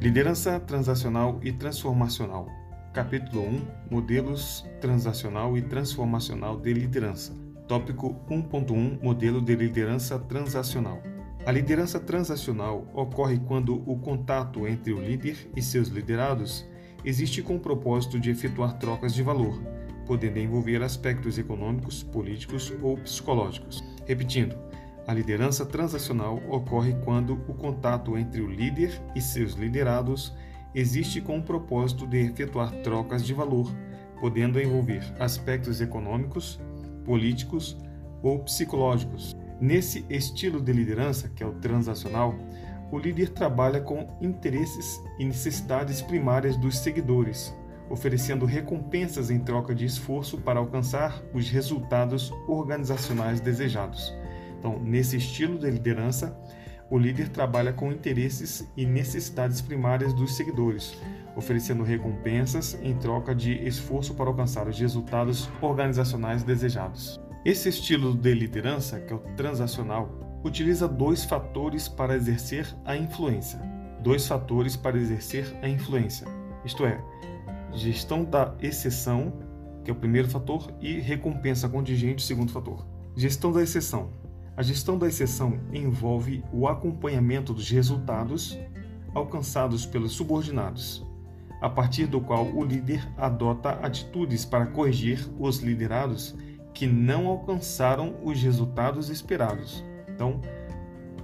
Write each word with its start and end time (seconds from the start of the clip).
Liderança 0.00 0.60
transacional 0.60 1.40
e 1.42 1.50
transformacional. 1.50 2.46
Capítulo 2.94 3.42
1 3.42 3.66
Modelos 3.90 4.64
transacional 4.80 5.58
e 5.58 5.62
transformacional 5.62 6.56
de 6.56 6.72
liderança. 6.72 7.34
Tópico 7.66 8.14
1.1 8.30 9.02
Modelo 9.02 9.42
de 9.42 9.56
liderança 9.56 10.16
transacional. 10.16 11.02
A 11.44 11.50
liderança 11.50 11.98
transacional 11.98 12.86
ocorre 12.94 13.40
quando 13.40 13.82
o 13.90 13.98
contato 13.98 14.68
entre 14.68 14.92
o 14.92 15.00
líder 15.00 15.50
e 15.56 15.60
seus 15.60 15.88
liderados 15.88 16.64
existe 17.04 17.42
com 17.42 17.56
o 17.56 17.60
propósito 17.60 18.20
de 18.20 18.30
efetuar 18.30 18.78
trocas 18.78 19.12
de 19.12 19.24
valor, 19.24 19.60
podendo 20.06 20.38
envolver 20.38 20.80
aspectos 20.80 21.38
econômicos, 21.38 22.04
políticos 22.04 22.72
ou 22.82 22.96
psicológicos. 22.98 23.82
Repetindo, 24.06 24.56
a 25.08 25.14
liderança 25.14 25.64
transacional 25.64 26.38
ocorre 26.50 26.94
quando 27.02 27.32
o 27.48 27.54
contato 27.54 28.18
entre 28.18 28.42
o 28.42 28.46
líder 28.46 29.00
e 29.14 29.22
seus 29.22 29.54
liderados 29.54 30.34
existe 30.74 31.18
com 31.18 31.38
o 31.38 31.42
propósito 31.42 32.06
de 32.06 32.18
efetuar 32.18 32.70
trocas 32.82 33.24
de 33.24 33.32
valor, 33.32 33.74
podendo 34.20 34.60
envolver 34.60 35.02
aspectos 35.18 35.80
econômicos, 35.80 36.60
políticos 37.06 37.74
ou 38.22 38.40
psicológicos. 38.40 39.34
Nesse 39.58 40.04
estilo 40.10 40.60
de 40.60 40.74
liderança, 40.74 41.30
que 41.30 41.42
é 41.42 41.46
o 41.46 41.54
transacional, 41.54 42.34
o 42.92 42.98
líder 42.98 43.30
trabalha 43.30 43.80
com 43.80 44.14
interesses 44.20 45.00
e 45.18 45.24
necessidades 45.24 46.02
primárias 46.02 46.54
dos 46.58 46.76
seguidores, 46.76 47.56
oferecendo 47.88 48.44
recompensas 48.44 49.30
em 49.30 49.38
troca 49.38 49.74
de 49.74 49.86
esforço 49.86 50.36
para 50.36 50.60
alcançar 50.60 51.22
os 51.32 51.48
resultados 51.48 52.30
organizacionais 52.46 53.40
desejados. 53.40 54.17
Então, 54.58 54.78
nesse 54.78 55.16
estilo 55.16 55.58
de 55.58 55.70
liderança, 55.70 56.36
o 56.90 56.98
líder 56.98 57.28
trabalha 57.28 57.72
com 57.72 57.92
interesses 57.92 58.66
e 58.76 58.86
necessidades 58.86 59.60
primárias 59.60 60.12
dos 60.12 60.34
seguidores, 60.34 60.96
oferecendo 61.36 61.82
recompensas 61.82 62.78
em 62.82 62.94
troca 62.94 63.34
de 63.34 63.52
esforço 63.66 64.14
para 64.14 64.26
alcançar 64.26 64.66
os 64.66 64.78
resultados 64.78 65.48
organizacionais 65.60 66.42
desejados. 66.42 67.20
Esse 67.44 67.68
estilo 67.68 68.14
de 68.14 68.34
liderança, 68.34 69.00
que 69.00 69.12
é 69.12 69.16
o 69.16 69.20
transacional, 69.36 70.40
utiliza 70.42 70.88
dois 70.88 71.24
fatores 71.24 71.88
para 71.88 72.16
exercer 72.16 72.66
a 72.84 72.96
influência. 72.96 73.60
Dois 74.02 74.26
fatores 74.26 74.76
para 74.76 74.96
exercer 74.96 75.44
a 75.60 75.68
influência, 75.68 76.26
isto 76.64 76.84
é, 76.84 77.00
gestão 77.72 78.24
da 78.24 78.54
exceção, 78.60 79.32
que 79.84 79.90
é 79.90 79.94
o 79.94 79.96
primeiro 79.96 80.28
fator, 80.28 80.72
e 80.80 81.00
recompensa 81.00 81.68
contingente, 81.68 82.22
segundo 82.22 82.52
fator. 82.52 82.86
Gestão 83.16 83.52
da 83.52 83.62
exceção. 83.62 84.10
A 84.58 84.62
gestão 84.64 84.98
da 84.98 85.06
exceção 85.06 85.60
envolve 85.72 86.42
o 86.52 86.66
acompanhamento 86.66 87.54
dos 87.54 87.70
resultados 87.70 88.58
alcançados 89.14 89.86
pelos 89.86 90.10
subordinados, 90.14 91.06
a 91.60 91.70
partir 91.70 92.06
do 92.06 92.20
qual 92.20 92.44
o 92.44 92.64
líder 92.64 93.08
adota 93.16 93.70
atitudes 93.74 94.44
para 94.44 94.66
corrigir 94.66 95.24
os 95.38 95.60
liderados 95.60 96.34
que 96.74 96.88
não 96.88 97.28
alcançaram 97.28 98.16
os 98.24 98.42
resultados 98.42 99.10
esperados. 99.10 99.84
Então, 100.08 100.40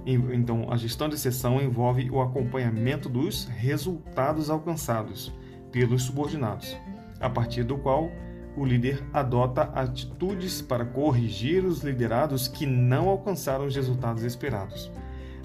então 0.05 0.71
a 0.71 0.77
gestão 0.77 1.09
de 1.09 1.15
exceção 1.15 1.61
envolve 1.61 2.09
o 2.09 2.21
acompanhamento 2.21 3.09
dos 3.09 3.47
resultados 3.47 4.49
alcançados 4.49 5.29
pelos 5.73 6.03
subordinados, 6.03 6.77
a 7.19 7.29
partir 7.29 7.65
do 7.65 7.77
qual 7.77 8.09
o 8.55 8.65
líder 8.65 9.03
adota 9.13 9.63
atitudes 9.73 10.61
para 10.61 10.85
corrigir 10.85 11.65
os 11.65 11.81
liderados 11.83 12.47
que 12.47 12.65
não 12.65 13.09
alcançaram 13.09 13.65
os 13.65 13.75
resultados 13.75 14.23
esperados. 14.23 14.91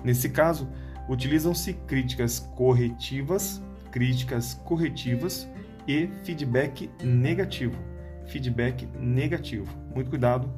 Nesse 0.05 0.31
caso, 0.31 0.69
utilizam-se 1.09 1.73
críticas 1.73 2.41
corretivas, 2.57 3.63
críticas 3.91 4.55
corretivas 4.65 5.49
e 5.87 6.09
feedback 6.23 6.91
negativo. 7.03 7.77
Feedback 8.27 8.87
negativo. 8.99 9.75
Muito 9.95 10.09
cuidado, 10.09 10.49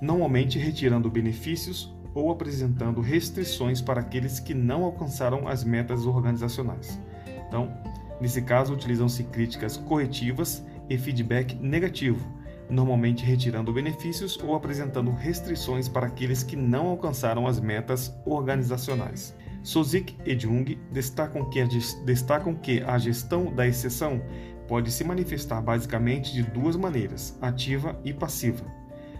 normalmente 0.00 0.58
retirando 0.58 1.10
benefícios 1.10 1.94
ou 2.12 2.30
apresentando 2.30 3.00
restrições 3.00 3.80
para 3.80 4.00
aqueles 4.00 4.40
que 4.40 4.52
não 4.52 4.82
alcançaram 4.82 5.46
as 5.46 5.62
metas 5.62 6.04
organizacionais. 6.04 7.00
Então, 7.46 7.72
Nesse 8.20 8.42
caso, 8.42 8.74
utilizam-se 8.74 9.24
críticas 9.24 9.78
corretivas 9.78 10.62
e 10.90 10.98
feedback 10.98 11.54
negativo, 11.54 12.20
normalmente 12.68 13.24
retirando 13.24 13.72
benefícios 13.72 14.38
ou 14.42 14.54
apresentando 14.54 15.12
restrições 15.12 15.88
para 15.88 16.08
aqueles 16.08 16.42
que 16.42 16.56
não 16.56 16.88
alcançaram 16.88 17.46
as 17.46 17.58
metas 17.60 18.14
organizacionais. 18.26 19.34
Sozik 19.62 20.16
e 20.24 20.38
Jung 20.38 20.78
destacam 20.90 21.48
que, 21.48 21.60
a, 21.60 21.68
destacam 22.04 22.54
que 22.54 22.82
a 22.82 22.98
gestão 22.98 23.54
da 23.54 23.66
exceção 23.66 24.20
pode 24.66 24.90
se 24.90 25.04
manifestar 25.04 25.60
basicamente 25.60 26.32
de 26.32 26.42
duas 26.42 26.76
maneiras, 26.76 27.36
ativa 27.40 27.98
e 28.04 28.12
passiva. 28.12 28.64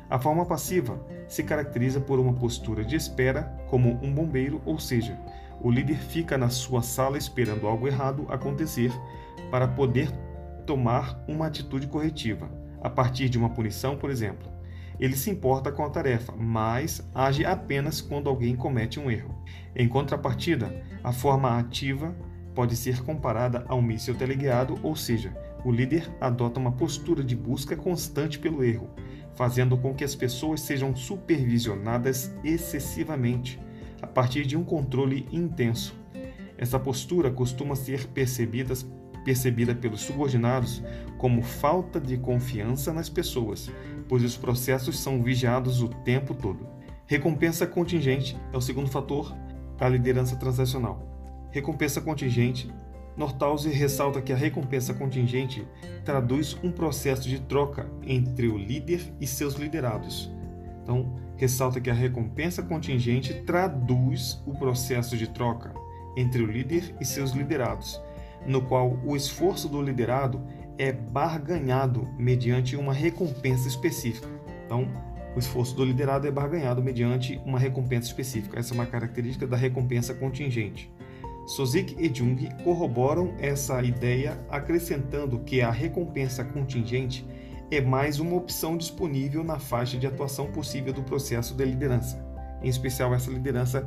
A 0.09 0.19
forma 0.19 0.45
passiva 0.45 1.05
se 1.29 1.43
caracteriza 1.43 2.01
por 2.01 2.19
uma 2.19 2.33
postura 2.33 2.85
de 2.85 2.97
espera, 2.97 3.43
como 3.69 3.99
um 4.03 4.13
bombeiro, 4.13 4.61
ou 4.65 4.79
seja, 4.79 5.17
o 5.61 5.71
líder 5.71 5.99
fica 5.99 6.39
na 6.39 6.49
sua 6.49 6.83
sala 6.83 7.19
esperando 7.19 7.67
algo 7.67 7.87
errado 7.87 8.27
acontecer 8.29 8.93
para 9.51 9.69
poder 9.69 10.11
tomar 10.71 11.21
uma 11.27 11.49
atitude 11.49 11.89
corretiva, 11.89 12.49
a 12.81 12.89
partir 12.89 13.29
de 13.29 13.37
uma 13.37 13.51
punição, 13.51 13.97
por 13.97 14.09
exemplo. 14.09 14.49
Ele 15.01 15.17
se 15.17 15.29
importa 15.29 15.73
com 15.73 15.85
a 15.85 15.91
tarefa, 15.91 16.33
mas 16.39 17.05
age 17.13 17.45
apenas 17.45 18.01
quando 18.01 18.29
alguém 18.29 18.55
comete 18.55 19.01
um 19.01 19.11
erro. 19.11 19.35
Em 19.75 19.89
contrapartida, 19.89 20.73
a 21.03 21.11
forma 21.11 21.59
ativa 21.59 22.15
pode 22.55 22.77
ser 22.77 23.03
comparada 23.03 23.65
a 23.67 23.75
um 23.75 23.83
míssil 23.83 24.15
teleguiado, 24.15 24.79
ou 24.81 24.95
seja, 24.95 25.37
o 25.65 25.73
líder 25.73 26.09
adota 26.21 26.61
uma 26.61 26.71
postura 26.71 27.25
de 27.25 27.35
busca 27.35 27.75
constante 27.75 28.39
pelo 28.39 28.63
erro, 28.63 28.91
fazendo 29.35 29.77
com 29.77 29.93
que 29.93 30.05
as 30.05 30.15
pessoas 30.15 30.61
sejam 30.61 30.95
supervisionadas 30.95 32.33
excessivamente 32.45 33.59
a 34.01 34.07
partir 34.07 34.47
de 34.47 34.57
um 34.57 34.63
controle 34.63 35.27
intenso. 35.33 35.99
Essa 36.57 36.79
postura 36.79 37.29
costuma 37.29 37.75
ser 37.75 38.07
percebida, 38.07 38.73
percebida 39.25 39.75
pelos 39.75 40.01
subordinados 40.01 40.83
como 41.19 41.43
falta 41.43 42.01
de 42.01 42.17
confiança 42.17 42.93
nas 42.93 43.09
pessoas, 43.09 43.71
pois 44.09 44.23
os 44.23 44.37
processos 44.37 44.99
são 44.99 45.23
vigiados 45.23 45.83
o 45.83 45.89
tempo 45.89 46.35
todo. 46.35 46.67
Recompensa 47.07 47.67
contingente 47.67 48.39
é 48.53 48.57
o 48.57 48.61
segundo 48.61 48.89
fator 48.89 49.35
da 49.77 49.89
liderança 49.89 50.37
transacional. 50.37 51.03
Recompensa 51.51 52.01
contingente. 52.01 52.73
Nortause 53.17 53.69
ressalta 53.69 54.23
que 54.23 54.33
a 54.33 54.37
recompensa 54.37 54.95
contingente 54.95 55.67
traduz 56.05 56.57
um 56.63 56.71
processo 56.71 57.29
de 57.29 57.41
troca 57.41 57.91
entre 58.07 58.47
o 58.47 58.57
líder 58.57 59.13
e 59.21 59.27
seus 59.27 59.55
liderados. 59.55 60.31
Então, 60.83 61.13
ressalta 61.37 61.81
que 61.81 61.91
a 61.91 61.95
recompensa 61.95 62.63
contingente 62.63 63.35
traduz 63.43 64.43
o 64.47 64.55
processo 64.55 65.17
de 65.17 65.29
troca 65.29 65.75
entre 66.17 66.43
o 66.43 66.47
líder 66.47 66.95
e 67.01 67.05
seus 67.05 67.33
liderados, 67.33 68.01
no 68.47 68.63
qual 68.63 68.99
o 69.05 69.17
esforço 69.17 69.69
do 69.69 69.81
liderado 69.83 70.41
é 70.79 70.93
barganhado 70.93 72.09
mediante 72.19 72.77
uma 72.77 72.93
recompensa 72.93 73.69
específica. 73.69 74.29
Então, 74.65 74.89
o 75.35 75.39
esforço 75.39 75.77
do 75.77 75.85
liderado 75.85 76.27
é 76.27 76.31
barganhado 76.31 76.83
mediante 76.83 77.41
uma 77.45 77.59
recompensa 77.59 78.09
específica. 78.09 78.59
Essa 78.59 78.73
é 78.73 78.75
uma 78.75 78.87
característica 78.87 79.47
da 79.47 79.57
recompensa 79.57 80.15
contingente. 80.15 80.91
Sozik 81.47 81.97
e 81.99 82.13
Jung 82.15 82.49
corroboram 82.63 83.35
essa 83.39 83.83
ideia 83.83 84.39
acrescentando 84.49 85.41
que 85.41 85.61
a 85.61 85.71
recompensa 85.71 86.45
contingente 86.45 87.27
é 87.71 87.81
mais 87.81 88.19
uma 88.19 88.37
opção 88.37 88.77
disponível 88.77 89.45
na 89.45 89.59
faixa 89.59 89.97
de 89.97 90.07
atuação 90.07 90.47
possível 90.51 90.93
do 90.93 91.03
processo 91.03 91.55
de 91.55 91.65
liderança, 91.65 92.25
em 92.63 92.69
especial 92.69 93.15
essa 93.15 93.31
liderança 93.31 93.87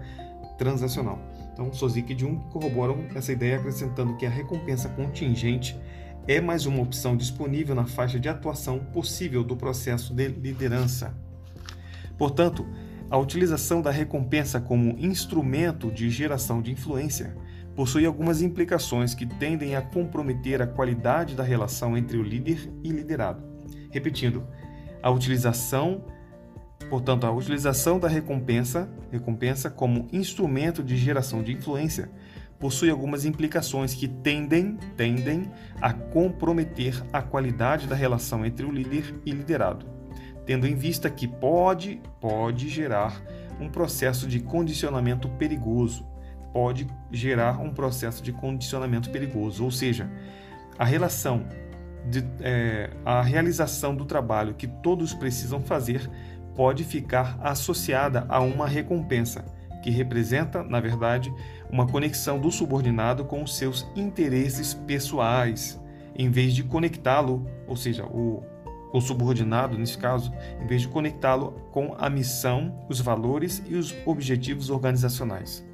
transacional. 0.58 1.20
Então, 1.54 1.72
Sozik 1.72 2.12
e 2.12 2.18
Jung 2.18 2.42
corroboram 2.50 3.06
essa 3.16 3.32
ideia 3.32 3.58
acrescentando 3.58 4.18
que 4.18 4.26
a 4.26 4.30
recompensa 4.30 4.90
contingente 4.90 5.80
é 6.28 6.42
mais 6.42 6.66
uma 6.66 6.82
opção 6.82 7.16
disponível 7.16 7.76
na 7.76 7.86
faixa 7.86 8.20
de 8.20 8.28
atuação 8.28 8.80
possível 8.80 9.44
do 9.44 9.56
processo 9.56 10.14
de 10.14 10.28
liderança. 10.30 11.16
Portanto, 12.18 12.66
a 13.10 13.18
utilização 13.18 13.82
da 13.82 13.92
recompensa 13.92 14.60
como 14.60 14.98
instrumento 14.98 15.92
de 15.92 16.10
geração 16.10 16.62
de 16.62 16.72
influência 16.72 17.36
possui 17.76 18.06
algumas 18.06 18.42
implicações 18.42 19.14
que 19.14 19.26
tendem 19.26 19.76
a 19.76 19.82
comprometer 19.82 20.62
a 20.62 20.68
qualidade 20.68 21.36
da 21.36 21.44
relação 21.44 21.98
entre 21.98 22.18
o 22.18 22.24
líder 22.24 22.72
e 22.84 22.90
liderado. 22.90 23.44
Repetindo, 23.92 24.48
a 25.02 25.12
utilização, 25.12 26.06
portanto, 26.90 27.26
a 27.26 27.32
utilização 27.32 28.00
da 28.00 28.08
recompensa, 28.08 28.90
recompensa 29.12 29.70
como 29.70 30.08
instrumento 30.12 30.84
de 30.84 30.98
geração 30.98 31.44
de 31.44 31.52
influência 31.54 32.10
possui 32.60 32.90
algumas 32.90 33.26
implicações 33.26 33.94
que 33.94 34.08
tendem, 34.08 34.78
tendem 34.96 35.52
a 35.82 35.92
comprometer 35.92 37.04
a 37.12 37.22
qualidade 37.22 37.88
da 37.88 37.96
relação 37.96 38.46
entre 38.46 38.66
o 38.66 38.72
líder 38.72 39.14
e 39.26 39.32
liderado, 39.32 39.86
tendo 40.46 40.66
em 40.66 40.74
vista 40.74 41.10
que 41.10 41.28
pode, 41.28 42.02
pode 42.22 42.70
gerar 42.70 43.22
um 43.60 43.68
processo 43.68 44.28
de 44.28 44.40
condicionamento 44.40 45.28
perigoso, 45.30 46.08
pode 46.54 46.88
gerar 47.12 47.60
um 47.60 47.74
processo 47.74 48.24
de 48.24 48.32
condicionamento 48.32 49.10
perigoso, 49.10 49.66
ou 49.66 49.72
seja, 49.72 50.10
a 50.80 50.86
relação 50.86 51.46
de, 52.10 52.24
é, 52.40 52.92
a 53.04 53.22
realização 53.22 53.96
do 53.96 54.06
trabalho 54.06 54.54
que 54.54 54.68
todos 54.68 55.14
precisam 55.14 55.62
fazer 55.62 56.10
pode 56.56 56.84
ficar 56.84 57.38
associada 57.42 58.26
a 58.30 58.40
uma 58.40 58.68
recompensa, 58.68 59.46
que 59.82 59.90
representa, 59.90 60.64
na 60.64 60.80
verdade, 60.80 61.34
uma 61.70 61.86
conexão 61.86 62.40
do 62.40 62.52
subordinado 62.52 63.26
com 63.26 63.44
os 63.44 63.58
seus 63.58 63.88
interesses 63.96 64.74
pessoais, 64.74 65.80
em 66.16 66.30
vez 66.30 66.54
de 66.54 66.64
conectá-lo, 66.64 67.46
ou 67.68 67.76
seja, 67.76 68.06
o, 68.06 68.44
o 68.94 69.02
subordinado, 69.02 69.78
nesse 69.78 69.98
caso, 69.98 70.32
em 70.62 70.68
vez 70.68 70.82
de 70.84 70.88
conectá-lo 70.88 71.52
com 71.72 71.96
a 71.98 72.10
missão, 72.10 72.86
os 72.88 73.02
valores 73.02 73.62
e 73.68 73.76
os 73.76 73.94
objetivos 74.06 74.70
organizacionais. 74.70 75.66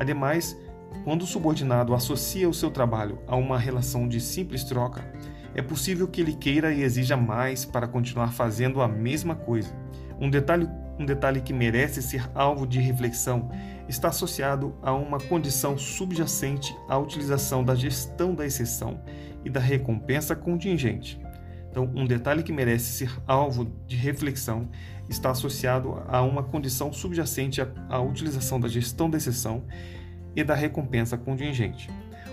Ademais, 0.00 0.56
quando 1.04 1.22
o 1.22 1.26
subordinado 1.26 1.94
associa 1.94 2.48
o 2.48 2.54
seu 2.54 2.70
trabalho 2.70 3.18
a 3.26 3.36
uma 3.36 3.58
relação 3.58 4.08
de 4.08 4.20
simples 4.20 4.64
troca, 4.64 5.12
é 5.54 5.62
possível 5.62 6.06
que 6.08 6.20
ele 6.20 6.32
queira 6.32 6.72
e 6.72 6.82
exija 6.82 7.16
mais 7.16 7.64
para 7.64 7.86
continuar 7.88 8.32
fazendo 8.32 8.80
a 8.80 8.88
mesma 8.88 9.34
coisa. 9.34 9.74
Um 10.20 10.28
detalhe, 10.28 10.68
um 10.98 11.06
detalhe 11.06 11.40
que 11.40 11.52
merece 11.52 12.02
ser 12.02 12.28
alvo 12.34 12.66
de 12.66 12.80
reflexão 12.80 13.50
está 13.88 14.08
associado 14.08 14.76
a 14.82 14.92
uma 14.92 15.18
condição 15.18 15.78
subjacente 15.78 16.76
à 16.88 16.98
utilização 16.98 17.64
da 17.64 17.74
gestão 17.74 18.34
da 18.34 18.44
exceção 18.44 19.00
e 19.44 19.50
da 19.50 19.60
recompensa 19.60 20.34
contingente. 20.34 21.20
Então, 21.70 21.90
um 21.94 22.06
detalhe 22.06 22.42
que 22.42 22.52
merece 22.52 22.92
ser 22.92 23.16
alvo 23.26 23.70
de 23.86 23.96
reflexão 23.96 24.68
está 25.08 25.30
associado 25.30 26.02
a 26.08 26.20
uma 26.22 26.42
condição 26.42 26.92
subjacente 26.92 27.60
à 27.88 28.00
utilização 28.00 28.58
da 28.58 28.68
gestão 28.68 29.08
da 29.08 29.16
exceção 29.16 29.64
e 30.34 30.42
da 30.42 30.54
recompensa 30.54 31.16
contingente. 31.16 31.88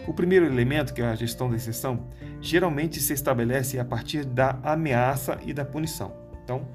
O 0.08 0.14
primeiro 0.14 0.46
elemento, 0.46 0.94
que 0.94 1.02
é 1.02 1.06
a 1.06 1.16
gestão 1.16 1.50
da 1.50 1.56
exceção, 1.56 2.08
geralmente 2.42 3.00
se 3.00 3.14
estabelece 3.14 3.80
a 3.80 3.86
partir 3.86 4.26
da 4.26 4.60
ameaça 4.64 5.40
e 5.46 5.54
da 5.54 5.66
punição. 5.66 6.14
Então, 6.44 6.68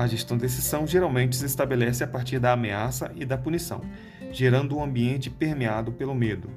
a 0.00 0.06
gestão 0.06 0.38
da 0.38 0.46
exceção 0.46 0.86
geralmente 0.86 1.36
se 1.36 1.44
estabelece 1.44 2.02
a 2.02 2.06
partir 2.06 2.38
da 2.38 2.52
ameaça 2.52 3.12
e 3.14 3.24
da 3.24 3.36
punição, 3.36 3.82
gerando 4.32 4.76
um 4.76 4.82
ambiente 4.82 5.28
permeado 5.28 5.92
pelo 5.92 6.14
medo. 6.14 6.48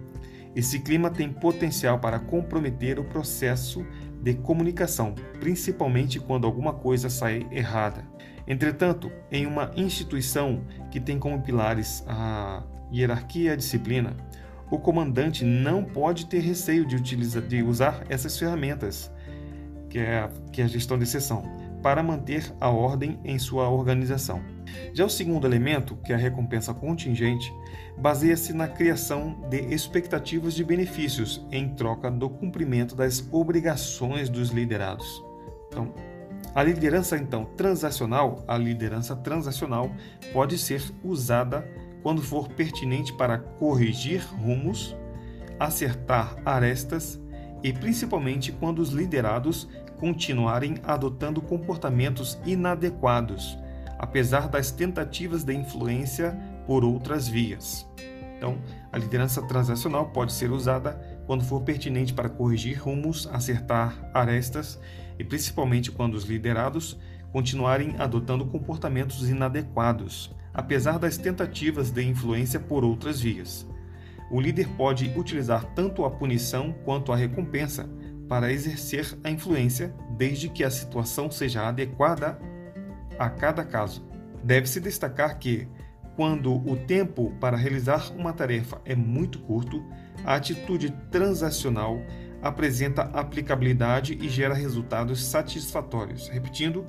Esse 0.55 0.79
clima 0.79 1.09
tem 1.09 1.29
potencial 1.29 1.99
para 1.99 2.19
comprometer 2.19 2.99
o 2.99 3.03
processo 3.03 3.85
de 4.21 4.35
comunicação, 4.35 5.13
principalmente 5.39 6.19
quando 6.19 6.45
alguma 6.45 6.73
coisa 6.73 7.09
sai 7.09 7.45
errada. 7.51 8.05
Entretanto, 8.47 9.11
em 9.31 9.45
uma 9.45 9.71
instituição 9.75 10.63
que 10.89 10.99
tem 10.99 11.19
como 11.19 11.41
pilares 11.41 12.03
a 12.07 12.63
hierarquia 12.93 13.49
e 13.49 13.53
a 13.53 13.55
disciplina, 13.55 14.15
o 14.69 14.79
comandante 14.79 15.43
não 15.43 15.83
pode 15.83 16.27
ter 16.27 16.39
receio 16.39 16.85
de, 16.85 16.95
utilizar, 16.95 17.43
de 17.43 17.61
usar 17.61 18.03
essas 18.07 18.37
ferramentas, 18.37 19.11
que 19.89 19.99
é, 19.99 20.19
a, 20.19 20.29
que 20.51 20.61
é 20.61 20.65
a 20.65 20.67
gestão 20.67 20.97
de 20.97 21.03
exceção, 21.03 21.43
para 21.83 22.01
manter 22.01 22.51
a 22.61 22.69
ordem 22.69 23.19
em 23.25 23.37
sua 23.37 23.69
organização. 23.69 24.41
Já 24.93 25.05
o 25.05 25.09
segundo 25.09 25.45
elemento, 25.45 25.97
que 25.97 26.13
é 26.13 26.15
a 26.15 26.17
recompensa 26.17 26.73
contingente, 26.73 27.53
baseia-se 27.97 28.53
na 28.53 28.67
criação 28.67 29.41
de 29.49 29.59
expectativas 29.73 30.53
de 30.53 30.63
benefícios 30.63 31.45
em 31.51 31.75
troca 31.75 32.09
do 32.09 32.29
cumprimento 32.29 32.95
das 32.95 33.27
obrigações 33.31 34.29
dos 34.29 34.49
liderados. 34.49 35.21
Então, 35.67 35.93
a 36.55 36.63
liderança 36.63 37.17
então 37.17 37.45
transacional, 37.57 38.43
a 38.47 38.57
liderança 38.57 39.15
transacional 39.15 39.91
pode 40.31 40.57
ser 40.57 40.81
usada 41.03 41.67
quando 42.01 42.21
for 42.21 42.47
pertinente 42.47 43.11
para 43.13 43.37
corrigir 43.37 44.21
rumos, 44.37 44.95
acertar 45.59 46.35
arestas 46.45 47.19
e 47.63 47.71
principalmente 47.71 48.51
quando 48.51 48.79
os 48.79 48.89
liderados 48.89 49.67
continuarem 50.03 50.75
adotando 50.83 51.41
comportamentos 51.41 52.37
inadequados, 52.45 53.57
apesar 53.97 54.49
das 54.49 54.69
tentativas 54.69 55.45
de 55.45 55.53
influência 55.53 56.37
por 56.67 56.83
outras 56.83 57.25
vias. 57.25 57.87
Então, 58.35 58.57
a 58.91 58.97
liderança 58.97 59.41
transacional 59.43 60.07
pode 60.07 60.33
ser 60.33 60.51
usada 60.51 60.99
quando 61.25 61.45
for 61.45 61.61
pertinente 61.61 62.13
para 62.13 62.27
corrigir 62.27 62.83
rumos, 62.83 63.29
acertar 63.31 63.97
arestas 64.13 64.77
e 65.17 65.23
principalmente 65.23 65.89
quando 65.89 66.15
os 66.15 66.25
liderados 66.25 66.99
continuarem 67.31 67.95
adotando 67.97 68.45
comportamentos 68.45 69.29
inadequados, 69.29 70.35
apesar 70.53 70.99
das 70.99 71.15
tentativas 71.15 71.91
de 71.91 72.03
influência 72.03 72.59
por 72.59 72.83
outras 72.83 73.21
vias. 73.21 73.65
O 74.29 74.41
líder 74.41 74.67
pode 74.75 75.13
utilizar 75.17 75.63
tanto 75.73 76.03
a 76.03 76.11
punição 76.11 76.75
quanto 76.83 77.13
a 77.13 77.15
recompensa 77.15 77.87
para 78.33 78.51
exercer 78.51 79.15
a 79.23 79.29
influência, 79.29 79.93
desde 80.09 80.49
que 80.49 80.63
a 80.63 80.71
situação 80.71 81.29
seja 81.29 81.67
adequada 81.67 82.39
a 83.19 83.29
cada 83.29 83.63
caso. 83.63 84.03
Deve-se 84.43 84.79
destacar 84.79 85.37
que, 85.37 85.67
quando 86.15 86.51
o 86.67 86.75
tempo 86.75 87.31
para 87.39 87.55
realizar 87.55 88.11
uma 88.17 88.33
tarefa 88.33 88.81
é 88.85 88.95
muito 88.95 89.37
curto, 89.37 89.85
a 90.25 90.33
atitude 90.33 90.89
transacional 91.11 92.01
apresenta 92.41 93.03
aplicabilidade 93.03 94.17
e 94.19 94.27
gera 94.27 94.55
resultados 94.55 95.23
satisfatórios. 95.23 96.27
Repetindo, 96.27 96.87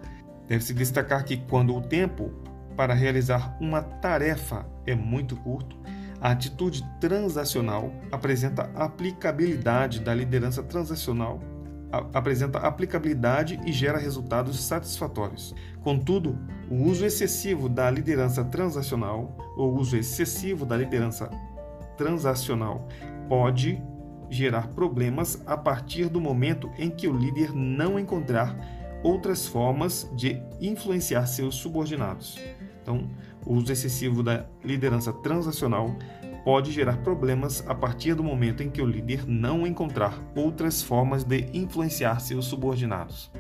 deve-se 0.49 0.73
destacar 0.73 1.27
que, 1.27 1.37
quando 1.37 1.77
o 1.77 1.83
tempo 1.83 2.33
para 2.75 2.95
realizar 2.95 3.55
uma 3.61 3.83
tarefa 3.83 4.67
é 4.87 4.95
muito 4.95 5.37
curto, 5.37 5.79
a 6.25 6.31
atitude 6.31 6.83
transacional 6.99 7.93
apresenta 8.11 8.71
aplicabilidade 8.75 10.01
da 10.01 10.15
liderança 10.15 10.63
transacional, 10.63 11.39
apresenta 12.15 12.61
aplicabilidade 12.61 13.61
e 13.67 13.71
gera 13.71 13.99
resultados 13.99 14.59
satisfatórios. 14.65 15.55
Contudo, 15.83 16.39
o 16.71 16.77
uso 16.85 17.05
excessivo 17.05 17.69
da 17.69 17.91
liderança 17.91 18.43
transacional 18.43 19.37
ou 19.55 19.77
uso 19.77 19.99
excessivo 19.99 20.65
da 20.65 20.79
liderança 20.79 21.29
transacional 21.99 22.89
pode 23.29 23.83
gerar 24.31 24.69
problemas 24.69 25.43
a 25.45 25.59
partir 25.59 26.09
do 26.09 26.23
momento 26.23 26.71
em 26.79 26.89
que 26.89 27.07
o 27.07 27.15
líder 27.15 27.53
não 27.55 27.99
encontrar 27.99 28.57
outras 29.03 29.47
formas 29.47 30.11
de 30.17 30.43
influenciar 30.59 31.27
seus 31.27 31.57
subordinados. 31.57 32.41
Então, 32.85 33.09
o 33.47 33.55
uso 33.55 33.73
excessivo 33.73 34.23
da 34.23 34.45
liderança 34.63 35.11
transacional 35.11 35.97
pode 36.45 36.71
gerar 36.71 36.99
problemas 36.99 37.65
a 37.67 37.75
partir 37.75 38.15
do 38.15 38.23
momento 38.23 38.63
em 38.63 38.69
que 38.69 38.83
o 38.83 38.87
líder 38.87 39.27
não 39.27 39.67
encontrar 39.67 40.23
outras 40.37 40.83
formas 40.83 41.25
de 41.25 41.49
influenciar 41.55 42.21
seus 42.21 42.45
subordinados. 42.45 43.33